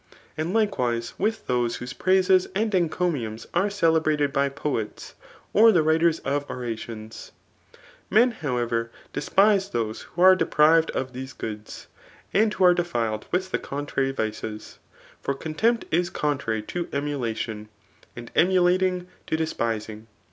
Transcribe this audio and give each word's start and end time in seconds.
And 0.35 0.51
likewise 0.51 1.13
with 1.19 1.45
those 1.45 1.75
whose 1.75 1.93
praises 1.93 2.47
9ai, 2.55 2.73
encomiums 2.73 3.45
are 3.53 3.69
celebrated 3.69 4.33
by 4.33 4.49
poets, 4.49 5.13
or 5.53 5.71
the 5.71 5.81
writ^ 5.83 6.19
of 6.25 6.43
orations. 6.49 7.31
Men, 8.09 8.31
however, 8.31 8.89
despise 9.13 9.69
those 9.69 10.01
who 10.01 10.23
are 10.23 10.35
de 10.35 10.47
^med 10.47 10.89
of 10.89 11.13
these 11.13 11.33
goods, 11.33 11.85
and 12.33 12.51
who 12.51 12.63
are 12.63 12.73
defiled 12.73 13.27
with 13.31 13.51
the 13.51 13.59
con 13.59 13.85
trary 13.85 14.11
tdcesV 14.11 14.79
for 15.21 15.35
owMcmpt 15.35 15.83
is 15.91 16.09
contrary 16.09 16.63
to 16.63 16.89
emulation, 16.91 17.69
and 18.15 18.29
CHAP. 18.29 18.33
XIV. 18.33 18.33
KH£TORIC. 18.33 18.37
145 18.39 18.41
emulating 18.47 19.07
to 19.27 19.37
despising. 19.37 20.07